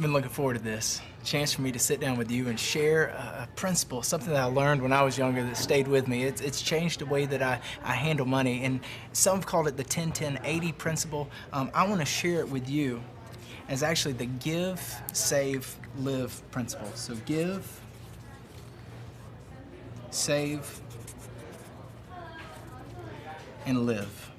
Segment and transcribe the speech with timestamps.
[0.00, 1.00] been looking forward to this.
[1.24, 4.40] Chance for me to sit down with you and share a, a principle, something that
[4.40, 6.24] I learned when I was younger that stayed with me.
[6.24, 8.64] It's, it's changed the way that I, I handle money.
[8.64, 8.80] And
[9.12, 11.28] some have called it the 10 10 80 principle.
[11.52, 13.02] Um, I want to share it with you
[13.68, 14.80] as actually the give,
[15.12, 16.90] save, live principle.
[16.94, 17.80] So give,
[20.10, 20.80] save,
[23.66, 24.29] and live.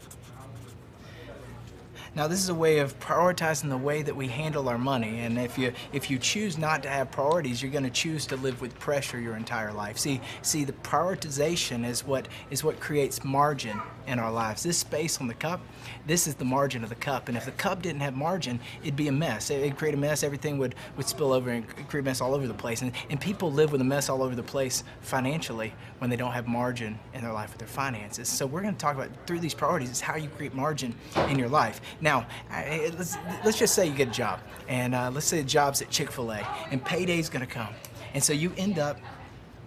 [2.14, 5.22] Now, this is a way of prioritizing the way that we handle our money.
[5.22, 8.36] And if you if you choose not to have priorities, you're going to choose to
[8.36, 9.98] live with pressure your entire life.
[9.98, 14.64] See, see, the prioritization is what is what creates margin in our lives.
[14.64, 15.62] This space on the cup,
[16.08, 17.28] this is the margin of the cup.
[17.28, 19.50] And if the cup didn't have margin, it'd be a mess.
[19.50, 20.24] It'd create a mess.
[20.24, 22.82] Everything would, would spill over and create a mess all over the place.
[22.82, 26.32] And, and people live with a mess all over the place financially when they don't
[26.32, 28.28] have margin in their life with their finances.
[28.28, 30.96] So we're going to talk about through these priorities is how you create margin
[31.30, 31.82] in your life.
[32.02, 35.82] Now, let's, let's just say you get a job, and uh, let's say the job's
[35.82, 37.74] at Chick-fil-A, and payday's going to come.
[38.14, 39.00] And so you end up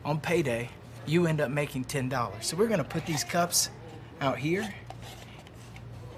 [0.05, 0.69] on payday,
[1.07, 2.43] you end up making $10.
[2.43, 3.71] So we're going to put these cups
[4.21, 4.73] out here.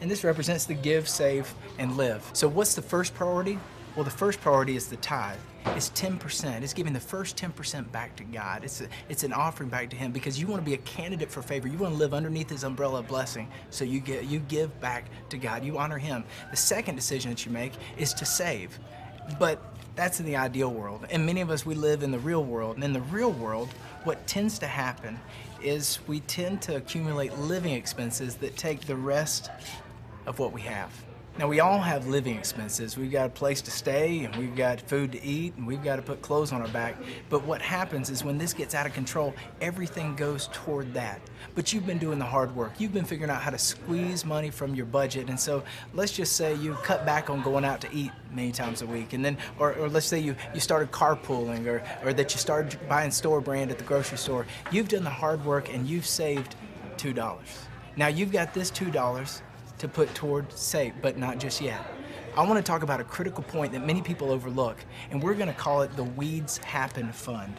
[0.00, 2.28] And this represents the give, save, and live.
[2.33, 3.58] So what's the first priority?
[3.94, 5.38] Well, the first priority is the tithe.
[5.75, 6.62] It's 10%.
[6.62, 8.62] It's giving the first 10% back to God.
[8.62, 11.30] It's, a, it's an offering back to Him because you want to be a candidate
[11.30, 11.66] for favor.
[11.66, 13.48] You want to live underneath His umbrella of blessing.
[13.70, 15.64] So you, get, you give back to God.
[15.64, 16.25] You honor Him.
[16.50, 18.78] The second decision that you make is to save.
[19.38, 19.62] But
[19.97, 21.06] that's in the ideal world.
[21.10, 22.77] And many of us, we live in the real world.
[22.77, 23.70] And in the real world,
[24.05, 25.19] what tends to happen
[25.67, 29.50] is we tend to accumulate living expenses that take the rest
[30.27, 30.91] of what we have.
[31.38, 32.96] Now, we all have living expenses.
[32.96, 35.96] We've got a place to stay, and we've got food to eat, and we've got
[35.96, 36.96] to put clothes on our back.
[37.28, 41.20] But what happens is when this gets out of control, everything goes toward that.
[41.54, 42.72] But you've been doing the hard work.
[42.78, 45.28] You've been figuring out how to squeeze money from your budget.
[45.28, 48.80] And so let's just say you cut back on going out to eat many times
[48.80, 49.12] a week.
[49.12, 52.78] And then, or, or let's say you, you started carpooling, or, or that you started
[52.88, 54.46] buying store brand at the grocery store.
[54.72, 56.56] You've done the hard work, and you've saved
[56.96, 57.36] $2.
[57.96, 59.42] Now you've got this $2
[59.78, 61.81] to put toward save, but not just yet.
[62.37, 64.76] I want to talk about a critical point that many people overlook,
[65.10, 67.54] and we're going to call it the Weeds Happen Fund.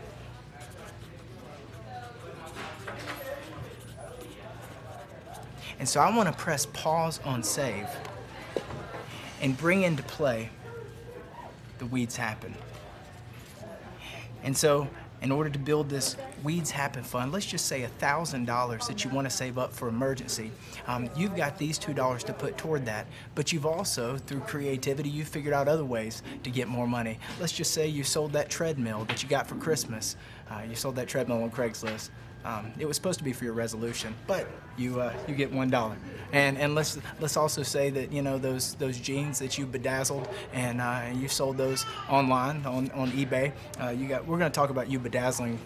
[5.80, 7.88] And so I want to press pause on save
[9.42, 10.50] and bring into play
[11.78, 12.56] the weeds happen.
[14.44, 14.88] And so
[15.22, 19.30] in order to build this Weeds Happen Fund, let's just say $1,000 that you want
[19.30, 20.52] to save up for emergency.
[20.86, 25.28] Um, you've got these $2 to put toward that, but you've also, through creativity, you've
[25.28, 27.20] figured out other ways to get more money.
[27.40, 30.16] Let's just say you sold that treadmill that you got for Christmas.
[30.50, 32.10] Uh, you sold that treadmill on Craigslist.
[32.48, 34.48] Um, it was supposed to be for your resolution, but
[34.78, 35.98] you uh, you get one dollar.
[36.32, 40.30] And and let's let's also say that you know those those jeans that you bedazzled
[40.54, 43.52] and uh, you sold those online on on eBay.
[43.82, 45.60] Uh, you got we're going to talk about you bedazzling.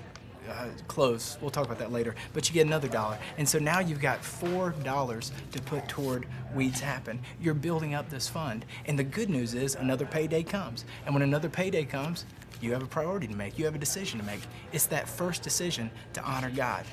[0.50, 1.38] Uh, clothes.
[1.40, 2.14] We'll talk about that later.
[2.34, 3.18] But you get another dollar.
[3.38, 7.20] And so now you've got $4 to put toward Weeds Happen.
[7.40, 8.66] You're building up this fund.
[8.88, 10.84] And the good news is another payday comes.
[11.06, 12.26] And when another payday comes,
[12.62, 13.58] you have a priority to make.
[13.58, 14.42] You have a decision to make.
[14.72, 16.86] It's that first decision to honor God.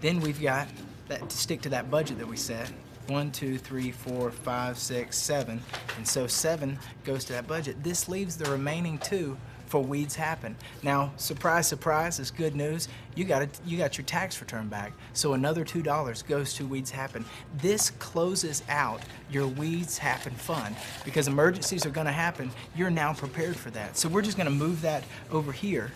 [0.00, 0.68] Then we've got
[1.08, 2.70] that to stick to that budget that we set.
[3.08, 5.60] One, two, three, four, five, six, seven.
[5.96, 7.82] And so seven goes to that budget.
[7.82, 9.36] This leaves the remaining two
[9.82, 10.56] weeds happen.
[10.82, 12.88] Now, surprise, surprise, it's good news.
[13.14, 14.92] You got it, you got your tax return back.
[15.12, 17.24] So another two dollars goes to weeds happen.
[17.58, 22.50] This closes out your weeds happen fund because emergencies are going to happen.
[22.76, 23.96] You're now prepared for that.
[23.96, 25.92] So we're just going to move that over here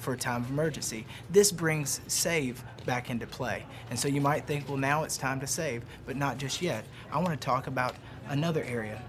[0.00, 1.06] for a time of emergency.
[1.30, 3.66] This brings save back into play.
[3.90, 6.84] And so you might think, well, now it's time to save, but not just yet.
[7.12, 7.94] I want to talk about
[8.28, 9.00] another area,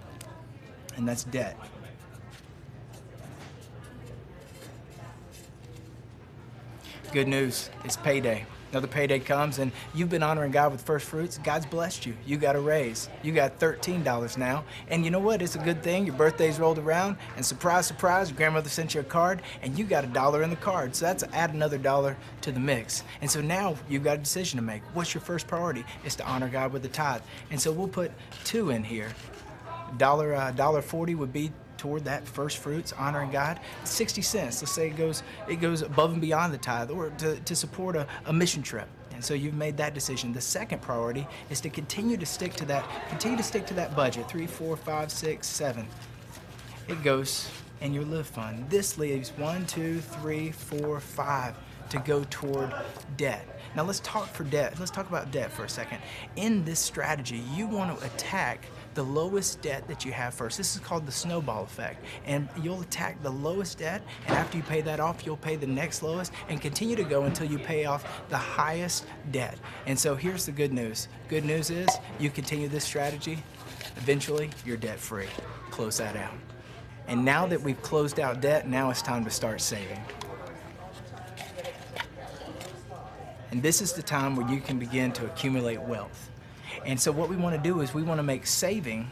[0.98, 1.58] and that's debt.
[7.12, 8.46] Good news, it's payday.
[8.72, 11.38] Another payday comes and you've been honoring God with first fruits.
[11.40, 12.16] God's blessed you.
[12.26, 13.10] You got a raise.
[13.22, 14.64] You got $13 now.
[14.88, 15.42] And you know what?
[15.42, 16.06] It's a good thing.
[16.06, 19.84] Your birthday's rolled around and surprise, surprise, your grandmother sent you a card and you
[19.84, 20.96] got a dollar in the card.
[20.96, 23.04] So that's add another dollar to the mix.
[23.20, 24.82] And so now you've got a decision to make.
[24.94, 25.84] What's your first priority?
[26.06, 27.24] It's to honor God with the tithe.
[27.50, 28.14] And so we'll put
[28.46, 29.12] two in here.
[29.98, 34.62] Dollar, uh, dollar 40 would be toward that first fruits, honoring God, 60 cents.
[34.62, 37.96] Let's say it goes, it goes above and beyond the tithe or to, to support
[37.96, 38.88] a, a mission trip.
[39.14, 40.32] And so you've made that decision.
[40.32, 43.96] The second priority is to continue to stick to that, continue to stick to that
[43.96, 45.88] budget, three, four, five, six, seven.
[46.88, 47.50] It goes
[47.82, 48.70] in your live fund.
[48.70, 51.56] This leaves one, two, three, four, five
[51.90, 52.72] to go toward
[53.18, 53.60] debt.
[53.76, 54.76] Now let's talk for debt.
[54.78, 55.98] Let's talk about debt for a second.
[56.36, 60.58] In this strategy, you want to attack the lowest debt that you have first.
[60.58, 62.04] This is called the snowball effect.
[62.26, 65.68] And you'll attack the lowest debt, and after you pay that off, you'll pay the
[65.68, 69.58] next lowest and continue to go until you pay off the highest debt.
[69.86, 71.08] And so here's the good news.
[71.30, 71.88] Good news is
[72.20, 73.44] you continue this strategy,
[73.98, 75.28] eventually you're debt free.
[75.70, 76.34] Close that out.
[77.08, 80.00] And now that we've closed out debt, now it's time to start saving.
[83.52, 86.30] And this is the time where you can begin to accumulate wealth.
[86.86, 89.10] And so what we want to do is we want to make saving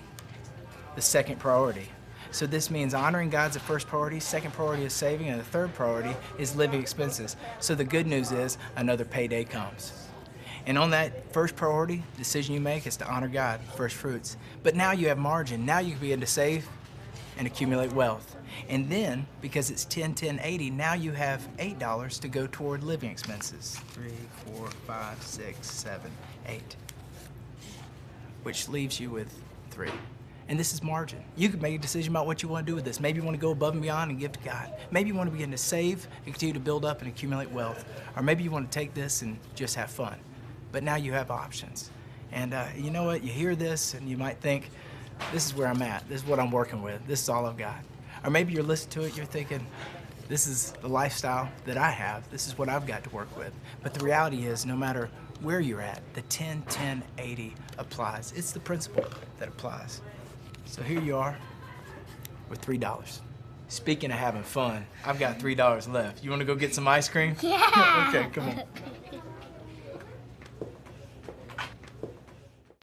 [0.95, 1.89] the second priority.
[2.31, 5.73] So this means honoring God's the first priority, second priority is saving, and the third
[5.73, 7.35] priority is living expenses.
[7.59, 9.93] So the good news is another payday comes.
[10.65, 14.37] And on that first priority, decision you make is to honor God, first fruits.
[14.61, 15.65] But now you have margin.
[15.65, 16.67] Now you can begin to save
[17.37, 18.35] and accumulate wealth.
[18.67, 23.09] And then, because it's 10, 10, 80, now you have $8 to go toward living
[23.09, 23.79] expenses.
[23.89, 24.11] Three,
[24.45, 26.11] four, five, six, seven,
[26.47, 26.75] eight.
[28.49, 29.31] Which leaves you with
[29.69, 29.91] three.
[30.47, 31.23] And this is margin.
[31.35, 32.99] You can make a decision about what you want to do with this.
[32.99, 34.73] Maybe you want to go above and beyond and give to God.
[34.89, 37.85] Maybe you want to begin to save and continue to build up and accumulate wealth.
[38.15, 40.17] Or maybe you want to take this and just have fun.
[40.71, 41.91] But now you have options.
[42.31, 43.23] And uh, you know what?
[43.23, 44.71] You hear this and you might think,
[45.31, 46.09] this is where I'm at.
[46.09, 47.05] This is what I'm working with.
[47.05, 47.83] This is all I've got.
[48.23, 49.63] Or maybe you're listening to it, you're thinking,
[50.27, 52.27] this is the lifestyle that I have.
[52.31, 53.53] This is what I've got to work with.
[53.83, 58.33] But the reality is, no matter where you're at, the 10, 10, 80 applies.
[58.35, 59.05] It's the principle
[59.39, 60.01] that applies.
[60.65, 61.37] So here you are
[62.49, 63.19] with $3.
[63.69, 66.23] Speaking of having fun, I've got $3 left.
[66.23, 67.35] You want to go get some ice cream?
[67.43, 68.05] Yeah.
[68.09, 68.63] okay, come on.